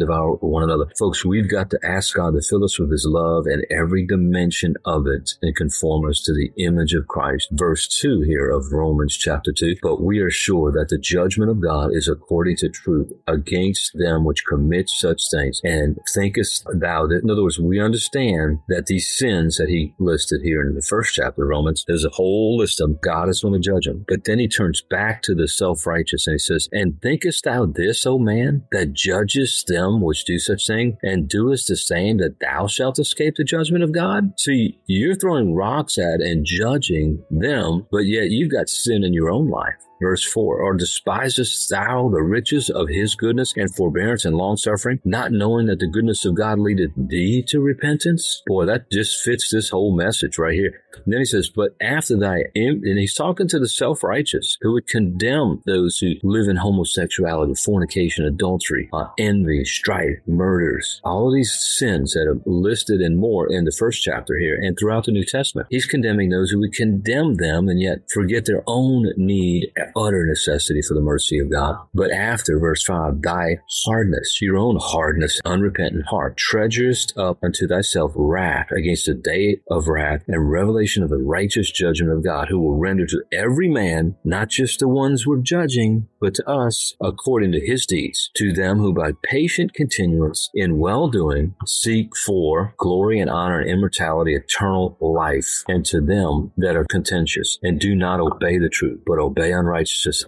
devour 0.00 0.34
one 0.36 0.64
another. 0.64 0.86
Folks, 0.98 1.24
we've 1.24 1.48
got 1.48 1.70
to 1.70 1.78
ask 1.84 2.15
God 2.16 2.32
to 2.32 2.40
fill 2.40 2.64
us 2.64 2.78
with 2.78 2.90
His 2.90 3.06
love 3.06 3.44
and 3.46 3.66
every 3.70 4.06
dimension 4.06 4.74
of 4.86 5.06
it 5.06 5.32
and 5.42 5.54
conform 5.54 6.08
us 6.08 6.22
to 6.22 6.32
the 6.32 6.50
image 6.56 6.94
of 6.94 7.06
Christ. 7.06 7.48
Verse 7.52 7.86
2 7.86 8.22
here 8.22 8.50
of 8.50 8.72
Romans 8.72 9.16
chapter 9.16 9.52
2. 9.52 9.76
But 9.82 10.02
we 10.02 10.20
are 10.20 10.30
sure 10.30 10.72
that 10.72 10.88
the 10.88 10.98
judgment 10.98 11.50
of 11.50 11.60
God 11.60 11.90
is 11.92 12.08
according 12.08 12.56
to 12.56 12.70
truth 12.70 13.12
against 13.26 13.92
them 13.98 14.24
which 14.24 14.46
commit 14.46 14.88
such 14.88 15.22
things. 15.30 15.60
And 15.62 15.98
thinkest 16.14 16.66
thou 16.74 17.06
that, 17.06 17.22
in 17.22 17.30
other 17.30 17.42
words, 17.42 17.58
we 17.58 17.80
understand 17.80 18.60
that 18.68 18.86
these 18.86 19.14
sins 19.14 19.58
that 19.58 19.68
he 19.68 19.94
listed 19.98 20.40
here 20.42 20.62
in 20.62 20.74
the 20.74 20.82
first 20.82 21.14
chapter 21.14 21.42
of 21.42 21.48
Romans, 21.50 21.84
there's 21.86 22.04
a 22.04 22.10
whole 22.10 22.56
list 22.56 22.80
of 22.80 22.88
them. 22.88 22.98
God 23.02 23.28
is 23.28 23.42
going 23.42 23.60
to 23.60 23.60
judge 23.60 23.84
them. 23.84 24.06
But 24.08 24.24
then 24.24 24.38
he 24.38 24.48
turns 24.48 24.80
back 24.80 25.22
to 25.22 25.34
the 25.34 25.48
self 25.48 25.86
righteous 25.86 26.26
and 26.26 26.34
he 26.34 26.38
says, 26.38 26.68
And 26.72 27.00
thinkest 27.02 27.44
thou 27.44 27.66
this, 27.66 28.06
O 28.06 28.18
man, 28.18 28.64
that 28.72 28.94
judgest 28.94 29.66
them 29.66 30.00
which 30.00 30.24
do 30.24 30.38
such 30.38 30.66
thing, 30.66 30.96
and 31.02 31.28
doest 31.28 31.68
the 31.68 31.76
same, 31.76 32.05
that 32.14 32.40
thou 32.40 32.66
shalt 32.66 32.98
escape 32.98 33.34
the 33.36 33.44
judgment 33.44 33.84
of 33.84 33.92
God? 33.92 34.38
See, 34.38 34.78
you're 34.86 35.14
throwing 35.14 35.54
rocks 35.54 35.98
at 35.98 36.20
and 36.20 36.44
judging 36.44 37.24
them, 37.30 37.86
but 37.90 38.06
yet 38.06 38.30
you've 38.30 38.52
got 38.52 38.68
sin 38.68 39.04
in 39.04 39.12
your 39.12 39.30
own 39.30 39.48
life. 39.48 39.74
Verse 40.00 40.24
4 40.24 40.60
Or 40.60 40.74
despisest 40.74 41.68
thou 41.68 42.08
the 42.08 42.22
riches 42.22 42.70
of 42.70 42.88
his 42.88 43.14
goodness 43.14 43.54
and 43.56 43.74
forbearance 43.74 44.24
and 44.24 44.36
long 44.36 44.56
suffering, 44.56 45.00
not 45.04 45.32
knowing 45.32 45.66
that 45.66 45.78
the 45.78 45.86
goodness 45.86 46.24
of 46.24 46.34
God 46.34 46.58
leadeth 46.58 46.92
thee 46.96 47.42
to 47.48 47.60
repentance? 47.60 48.42
Boy, 48.46 48.66
that 48.66 48.90
just 48.90 49.22
fits 49.22 49.50
this 49.50 49.70
whole 49.70 49.96
message 49.96 50.38
right 50.38 50.54
here. 50.54 50.82
And 51.04 51.12
then 51.12 51.20
he 51.20 51.24
says, 51.24 51.48
But 51.48 51.76
after 51.80 52.16
thy, 52.16 52.44
and 52.54 52.98
he's 52.98 53.14
talking 53.14 53.48
to 53.48 53.58
the 53.58 53.68
self 53.68 54.02
righteous 54.02 54.58
who 54.60 54.72
would 54.72 54.86
condemn 54.86 55.62
those 55.66 55.98
who 55.98 56.14
live 56.22 56.48
in 56.48 56.56
homosexuality, 56.56 57.54
fornication, 57.54 58.24
adultery, 58.24 58.88
uh, 58.92 59.08
envy, 59.18 59.64
strife, 59.64 60.18
murders, 60.26 61.00
all 61.04 61.28
of 61.28 61.34
these 61.34 61.52
sins 61.52 62.12
that 62.12 62.26
are 62.26 62.40
listed 62.44 63.00
and 63.00 63.18
more 63.18 63.46
in 63.50 63.64
the 63.64 63.72
first 63.72 64.02
chapter 64.02 64.38
here 64.38 64.58
and 64.60 64.78
throughout 64.78 65.04
the 65.04 65.12
New 65.12 65.24
Testament. 65.24 65.68
He's 65.70 65.86
condemning 65.86 66.30
those 66.30 66.50
who 66.50 66.58
would 66.60 66.72
condemn 66.72 67.34
them 67.34 67.68
and 67.68 67.80
yet 67.80 68.10
forget 68.10 68.44
their 68.44 68.62
own 68.66 69.12
need 69.16 69.72
utter 69.96 70.26
necessity 70.26 70.80
for 70.82 70.94
the 70.94 71.00
mercy 71.00 71.38
of 71.38 71.50
God. 71.50 71.76
But 71.94 72.10
after 72.10 72.58
verse 72.58 72.82
5, 72.84 73.22
thy 73.22 73.58
hardness, 73.84 74.40
your 74.40 74.56
own 74.56 74.78
hardness, 74.80 75.40
unrepentant 75.44 76.06
heart, 76.06 76.36
treasurest 76.36 77.16
up 77.16 77.38
unto 77.42 77.66
thyself 77.66 78.12
wrath 78.14 78.70
against 78.72 79.06
the 79.06 79.14
day 79.14 79.60
of 79.70 79.88
wrath 79.88 80.22
and 80.26 80.50
revelation 80.50 81.02
of 81.02 81.10
the 81.10 81.16
righteous 81.16 81.70
judgment 81.70 82.12
of 82.12 82.24
God, 82.24 82.48
who 82.48 82.58
will 82.58 82.76
render 82.76 83.06
to 83.06 83.22
every 83.32 83.68
man, 83.68 84.16
not 84.24 84.48
just 84.48 84.80
the 84.80 84.88
ones 84.88 85.26
we're 85.26 85.38
judging, 85.38 86.08
but 86.20 86.34
to 86.34 86.48
us 86.48 86.94
according 87.00 87.52
to 87.52 87.60
his 87.60 87.86
deeds, 87.86 88.30
to 88.36 88.52
them 88.52 88.78
who 88.78 88.92
by 88.92 89.12
patient 89.22 89.74
continuance 89.74 90.50
in 90.54 90.78
well 90.78 91.08
doing 91.08 91.54
seek 91.66 92.16
for 92.16 92.74
glory 92.78 93.20
and 93.20 93.30
honor 93.30 93.60
and 93.60 93.70
immortality, 93.70 94.34
eternal 94.34 94.96
life, 95.00 95.64
and 95.68 95.84
to 95.86 96.00
them 96.00 96.52
that 96.56 96.76
are 96.76 96.84
contentious 96.84 97.58
and 97.62 97.80
do 97.80 97.94
not 97.94 98.20
obey 98.20 98.58
the 98.58 98.68
truth, 98.68 99.00
but 99.06 99.18
obey 99.18 99.52
unrighteousness, 99.52 99.75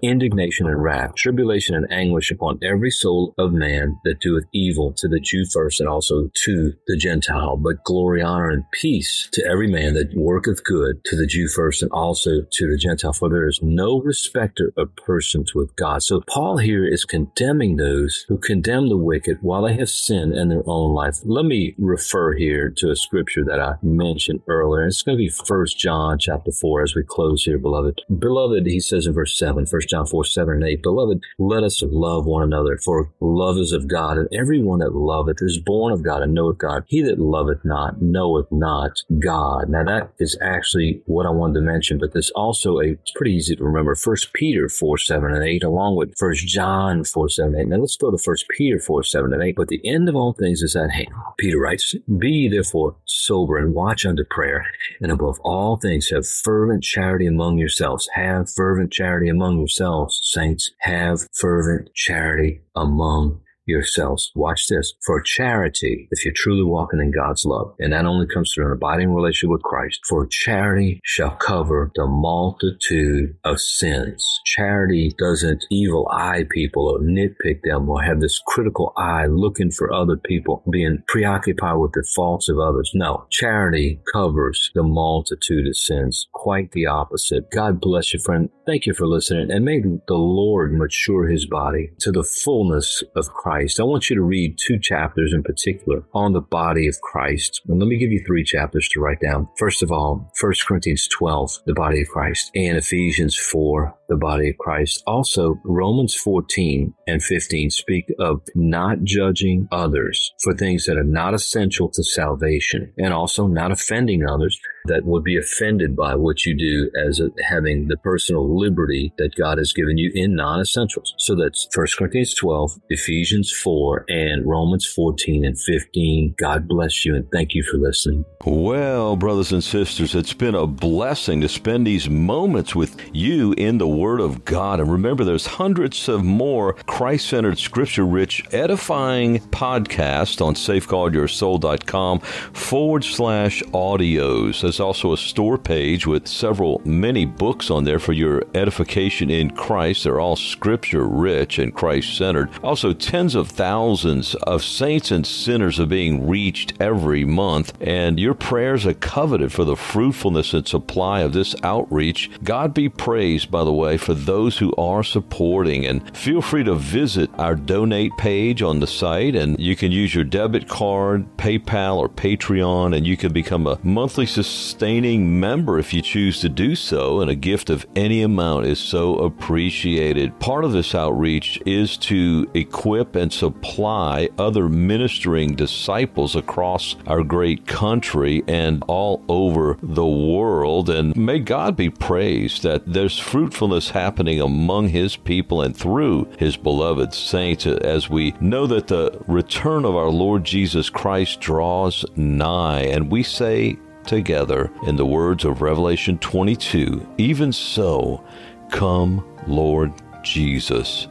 indignation 0.03 0.67
and 0.67 0.83
wrath, 0.83 1.15
tribulation 1.15 1.75
and 1.75 1.91
anguish 1.93 2.31
upon 2.31 2.59
every 2.63 2.91
soul 2.91 3.35
of 3.39 3.53
man 3.53 3.99
that 4.05 4.21
doeth 4.21 4.45
evil, 4.53 4.93
to 4.97 5.09
the 5.09 5.21
Jew 5.21 5.45
first 5.53 5.81
and 5.81 5.89
also 5.89 6.31
to 6.45 6.73
the 6.87 6.97
Gentile, 6.97 7.57
but 7.57 7.85
glory, 7.85 8.23
honor, 8.23 8.51
and 8.51 8.65
peace 8.73 9.29
to 9.33 9.45
every 9.45 9.69
man 9.69 9.95
that 9.95 10.15
worketh 10.15 10.65
good, 10.65 11.05
to 11.05 11.17
the 11.17 11.27
Jew 11.27 11.49
first 11.49 11.83
and 11.83 11.91
also 11.93 12.43
to 12.51 12.71
the 12.71 12.77
Gentile, 12.77 13.13
for 13.13 13.29
there 13.29 13.47
is 13.47 13.61
no 13.63 14.01
respecter 14.01 14.73
of 14.77 14.95
persons 14.97 15.55
with 15.55 15.75
God. 15.77 16.03
So 16.03 16.23
Paul 16.29 16.59
here 16.59 16.87
is 16.87 17.05
condemning 17.05 17.77
those 17.77 18.25
who 18.29 18.39
condemn 18.39 18.89
the 18.89 18.97
wicked 18.97 19.39
while 19.41 19.63
they 19.63 19.75
have 19.75 19.91
sin 19.91 20.35
in 20.35 20.49
their 20.49 20.63
own 20.67 20.93
life. 20.93 21.19
Let 21.25 21.45
me 21.45 21.75
refer 21.79 22.35
here 22.35 22.73
to 22.77 22.91
a 22.91 22.97
scripture 22.97 23.45
that 23.45 23.61
I 23.61 23.75
mentioned 23.83 24.43
earlier. 24.49 24.87
It's 24.87 25.03
going 25.03 25.17
to 25.17 25.23
be 25.23 25.29
First 25.29 25.79
John 25.79 26.19
chapter 26.19 26.53
4 26.53 26.83
as 26.83 26.95
we 26.95 27.03
close 27.03 27.45
here, 27.45 27.59
beloved. 27.59 28.03
Beloved, 28.19 28.67
he 28.67 28.81
says 28.81 29.07
in 29.07 29.15
verse 29.15 29.38
7, 29.39 29.67
1 29.71 29.83
John 29.89 30.07
4, 30.07 30.25
7 30.25 30.55
and 30.55 30.65
8, 30.65 30.83
Beloved, 30.83 31.23
let 31.39 31.63
us 31.63 31.83
love 31.83 32.27
one 32.27 32.43
another, 32.43 32.79
for 32.79 33.13
love 33.21 33.57
is 33.57 33.73
of 33.73 33.89
God, 33.89 34.19
and 34.19 34.29
everyone 34.33 34.81
that 34.81 34.95
loveth 34.95 35.39
is 35.41 35.59
born 35.59 35.93
of 35.93 36.03
God 36.03 36.23
and 36.23 36.35
knoweth 36.35 36.59
God. 36.59 36.85
He 36.87 37.03
that 37.03 37.19
loveth 37.19 37.65
not 37.65 38.03
knoweth 38.03 38.51
not 38.51 39.03
God. 39.19 39.69
Now 39.69 39.85
that 39.85 40.13
is 40.19 40.37
actually 40.43 41.03
what 41.07 41.27
I 41.27 41.31
wanted 41.31 41.55
to 41.55 41.61
mention, 41.61 41.99
but 41.99 42.13
there's 42.13 42.31
also 42.31 42.79
a, 42.79 42.93
it's 42.93 43.13
pretty 43.13 43.35
easy 43.35 43.57
to 43.57 43.65
remember, 43.65 43.95
First 43.95 44.33
Peter 44.33 44.69
4, 44.69 44.99
7 44.99 45.35
and 45.35 45.45
8, 45.45 45.65
along 45.65 45.97
with 45.97 46.17
First 46.19 46.47
John 46.47 47.05
4, 47.05 47.29
7 47.29 47.55
and 47.55 47.63
8. 47.63 47.69
Now 47.69 47.77
let's 47.77 47.97
go 47.97 48.11
to 48.11 48.19
First 48.19 48.47
Peter 48.49 48.79
4, 48.79 49.03
7 49.03 49.33
and 49.33 49.43
8. 49.43 49.57
But 49.57 49.69
the 49.69 49.81
end 49.85 50.09
of 50.09 50.17
all 50.17 50.33
things 50.33 50.63
is 50.63 50.77
at 50.77 50.91
hand. 50.91 51.09
Peter 51.39 51.59
writes, 51.59 51.95
Be 52.19 52.49
therefore 52.49 52.97
sober 53.05 53.59
and 53.59 53.75
watch 53.75 54.05
unto 54.05 54.25
prayer, 54.25 54.67
and 55.01 55.13
above 55.13 55.39
all 55.41 55.77
things 55.77 56.09
have 56.11 56.27
fervent 56.27 56.83
charity 56.83 57.27
among 57.27 57.59
yourselves. 57.59 58.09
Have 58.15 58.51
fervent 58.51 58.93
charity 58.93 59.28
among 59.29 59.59
yourselves, 59.59 60.21
saints. 60.23 60.71
Have 60.81 61.29
fervent 61.35 61.95
charity 61.95 62.63
among 62.75 63.41
yourselves. 63.69 64.33
Watch 64.35 64.67
this. 64.69 64.95
For 65.05 65.21
charity, 65.21 66.09
if 66.11 66.25
you're 66.25 66.35
truly 66.35 66.65
walking 66.65 67.01
in 67.01 67.13
God's 67.13 67.45
love, 67.45 67.75
and 67.79 67.93
that 67.93 68.07
only 68.07 68.27
comes 68.27 68.53
through 68.53 68.67
an 68.67 68.73
abiding 68.73 69.13
relationship 69.13 69.51
with 69.51 69.63
Christ, 69.63 70.01
for 70.09 70.27
charity 70.27 71.01
shall 71.05 71.31
cover 71.31 71.91
the 71.95 72.07
multitude 72.07 73.37
of 73.45 73.61
sins. 73.61 74.41
Charity 74.45 75.13
doesn't 75.19 75.65
evil 75.71 76.09
eye 76.11 76.45
people 76.51 76.89
or 76.89 77.01
nitpick 77.01 77.61
them 77.63 77.89
or 77.89 78.03
have 78.03 78.21
this 78.21 78.41
critical 78.47 78.93
eye 78.97 79.27
looking 79.27 79.71
for 79.71 79.93
other 79.93 80.17
people, 80.17 80.63
being 80.71 81.03
preoccupied 81.07 81.79
with 81.79 81.93
the 81.93 82.07
faults 82.15 82.49
of 82.49 82.59
others. 82.59 82.91
No, 82.95 83.27
charity 83.31 84.01
covers 84.13 84.71
the 84.75 84.83
multitude 84.83 85.67
of 85.67 85.77
sins. 85.77 86.27
Quite 86.33 86.73
the 86.73 86.87
opposite. 86.87 87.51
God 87.51 87.81
bless 87.81 88.13
you, 88.15 88.21
friend. 88.21 88.49
Thank 88.67 88.87
you 88.87 88.95
for 88.95 89.07
listening, 89.07 89.51
and 89.51 89.65
may 89.65 89.81
the 89.81 90.15
Lord 90.15 90.73
mature 90.73 91.27
his 91.27 91.47
body 91.47 91.91
to 92.01 92.13
the 92.13 92.23
fullness 92.23 93.03
of 93.17 93.29
Christ 93.29 93.58
Christ, 93.59 93.81
I 93.81 93.83
want 93.83 94.09
you 94.09 94.15
to 94.15 94.23
read 94.23 94.57
two 94.57 94.79
chapters 94.79 95.33
in 95.33 95.43
particular 95.43 96.05
on 96.15 96.33
the 96.33 96.41
body 96.41 96.87
of 96.87 97.01
Christ. 97.01 97.61
And 97.67 97.81
let 97.81 97.89
me 97.89 97.99
give 97.99 98.13
you 98.13 98.23
three 98.25 98.45
chapters 98.45 98.89
to 98.91 99.01
write 99.01 99.19
down. 99.19 99.49
First 99.59 99.83
of 99.83 99.91
all, 99.91 100.31
1 100.41 100.53
Corinthians 100.65 101.09
12, 101.09 101.65
the 101.67 101.75
body 101.75 102.03
of 102.03 102.09
Christ, 102.09 102.53
and 102.55 102.77
Ephesians 102.77 103.37
4, 103.37 103.98
the 104.09 104.17
body 104.17 104.51
of 104.51 104.59
Christ. 104.59 105.03
Also, 105.07 105.61
Romans 105.65 106.15
14 106.15 106.95
and 107.07 107.23
15 107.23 107.71
speak 107.71 108.07
of 108.19 108.43
not 108.55 109.03
judging 109.05 109.69
others 109.71 110.33
for 110.43 110.55
things 110.55 110.87
that 110.87 110.97
are 110.97 111.05
not 111.05 111.35
essential 111.35 111.89
to 111.91 112.03
salvation 112.03 112.93
and 112.99 113.13
also 113.13 113.47
not 113.47 113.71
offending 113.71 114.27
others 114.27 114.59
that 114.89 115.05
would 115.05 115.23
be 115.23 115.37
offended 115.37 115.95
by 115.95 116.15
what 116.15 116.45
you 116.45 116.57
do 116.57 116.91
as 117.07 117.21
a, 117.21 117.29
having 117.45 117.89
the 117.89 117.97
personal 117.99 118.59
liberty 118.59 119.13
that 119.19 119.35
God 119.37 119.59
has 119.59 119.73
given 119.73 119.99
you 119.99 120.11
in 120.15 120.35
non-essentials. 120.35 121.15
So 121.19 121.35
that's 121.35 121.69
1 121.75 121.87
Corinthians 121.99 122.35
12, 122.35 122.81
Ephesians 122.89 123.53
4, 123.53 124.07
and 124.09 124.47
Romans 124.47 124.87
14 124.87 125.45
and 125.45 125.61
15. 125.61 126.35
God 126.39 126.67
bless 126.67 127.05
you 127.05 127.15
and 127.15 127.31
thank 127.31 127.55
you 127.55 127.63
for 127.63 127.77
listening. 127.77 128.25
Well, 128.45 129.17
brothers 129.17 129.53
and 129.53 129.63
sisters, 129.63 130.15
it's 130.15 130.33
been 130.33 130.55
a 130.55 130.67
blessing 130.67 131.41
to 131.43 131.49
spend 131.49 131.87
these 131.87 132.09
moments 132.09 132.75
with 132.75 132.97
you 133.13 133.53
in 133.59 133.79
the 133.79 133.87
Word 133.99 134.21
of 134.21 134.45
God. 134.45 134.79
And 134.81 134.91
remember, 134.91 135.25
there's 135.25 135.47
hundreds 135.47 136.09
of 136.09 136.25
more 136.25 136.75
Christ 136.87 137.29
centered, 137.29 137.59
scripture 137.59 138.07
rich, 138.07 138.45
edifying 138.53 139.41
podcasts 139.51 140.41
on 140.41 140.55
safeguardyoursoul.com 140.55 142.21
forward 142.21 143.05
slash 143.05 143.63
audios. 143.73 144.61
There's 144.61 144.79
also 144.79 145.13
a 145.13 145.17
store 145.17 145.59
page 145.59 146.07
with 146.07 146.29
several, 146.29 146.81
many 146.85 147.25
books 147.25 147.71
on 147.71 147.85
there 147.85 147.99
for 147.99 148.13
your 148.13 148.45
edification 148.55 149.31
in 149.31 149.51
Christ. 149.51 150.05
They're 150.05 150.21
all 150.21 150.37
scripture 150.37 151.07
rich 151.07 151.59
and 151.59 151.75
Christ 151.75 152.17
centered. 152.17 152.51
Also, 152.63 152.93
tens 152.93 153.35
of 153.35 153.49
thousands 153.49 154.35
of 154.37 154.63
saints 154.63 155.11
and 155.11 155.27
sinners 155.27 155.81
are 155.81 155.87
being 155.87 156.29
reached 156.29 156.75
every 156.81 157.25
month. 157.25 157.73
And 157.81 158.21
your 158.21 158.35
prayers 158.35 158.87
are 158.87 158.95
coveted 158.95 159.53
for 159.53 159.65
the 159.65 159.77
fruitfulness 159.77 160.55
and 160.55 160.69
supply 160.69 161.21
of 161.21 161.33
this 161.33 161.55
outreach. 161.63 162.31
God 162.45 162.75
be 162.75 162.89
praised, 162.89 163.51
by 163.51 163.65
the 163.65 163.73
way, 163.73 163.88
for 163.97 164.15
those 164.15 164.59
who 164.59 164.75
are 164.77 165.03
supporting. 165.03 165.87
And 165.87 166.17
feel 166.17 166.43
free 166.43 166.65
to 166.65 166.75
visit 166.75 167.31
our 167.39 167.55
donate 167.55 168.13
page 168.19 168.63
on 168.63 168.81
the 168.81 168.87
site, 168.87 169.35
and 169.35 169.59
you 169.59 169.77
can 169.77 169.93
use 169.93 170.15
your 170.15 170.25
debit 170.25 170.69
card, 170.69 171.27
PayPal, 171.37 171.97
or 171.97 172.09
Patreon, 172.09 172.97
and 172.97 173.07
you 173.07 173.17
can 173.17 173.33
become 173.33 173.67
a 173.67 173.79
monthly 173.83 174.27
sustaining 174.27 175.39
member 175.39 175.79
if 175.79 175.95
you 175.95 176.03
choose 176.03 176.41
to 176.41 176.49
do 176.49 176.75
so. 176.75 177.21
And 177.21 177.31
a 177.31 177.35
gift 177.35 177.71
of 177.71 177.87
any 177.97 178.23
amount 178.23 178.67
is 178.67 178.79
so 178.79 179.17
appreciated. 179.17 180.39
Part 180.41 180.65
of 180.65 180.73
this 180.73 180.95
outreach 180.95 181.61
is 181.65 181.97
to 181.99 182.51
equip 182.55 183.15
and 183.15 183.33
supply 183.33 184.29
other 184.39 184.69
ministering 184.69 185.55
disciples 185.55 186.35
across 186.35 186.97
our 187.07 187.23
great 187.23 187.67
country 187.67 188.43
and 188.49 188.83
all 188.89 189.25
over 189.29 189.79
the 189.83 190.07
world. 190.07 190.91
And 190.91 191.17
may 191.17 191.39
God 191.39 191.77
be 191.77 191.91
praised 191.91 192.63
that 192.63 192.83
there's 192.87 193.19
fruitfulness 193.19 193.78
happening 193.87 194.41
among 194.41 194.89
His 194.89 195.17
people 195.17 195.63
and 195.63 195.77
through 195.77 196.29
His 196.39 196.57
beloved 196.57 197.15
saints 197.15 197.67
as 197.67 198.11
we 198.11 198.35
know 198.41 198.67
that 198.67 198.89
the 198.89 199.19
return 199.27 199.85
of 199.85 199.97
our 199.97 200.11
Lord 200.11 200.45
Jesus 200.45 200.91
Christ 200.91 201.41
draws 201.41 202.05
nigh. 202.17 202.83
And 202.83 203.11
we 203.11 203.23
say 203.23 203.79
together 204.05 204.71
in 204.87 204.97
the 204.97 205.07
words 205.07 205.45
of 205.45 205.63
Revelation 205.63 206.19
22 206.19 207.07
Even 207.19 207.53
so, 207.53 208.25
come, 208.71 209.25
Lord 209.47 209.93
Jesus. 210.23 211.07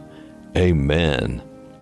Amen 0.57 1.47